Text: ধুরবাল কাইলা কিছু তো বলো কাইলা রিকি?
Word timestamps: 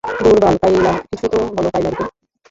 ধুরবাল 0.19 0.55
কাইলা 0.61 0.91
কিছু 1.09 1.25
তো 1.31 1.37
বলো 1.55 1.69
কাইলা 1.73 1.89
রিকি? 1.89 2.05